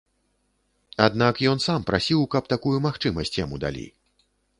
[1.07, 3.85] Аднак ён сам прасіў, каб такую магчымасць яму далі.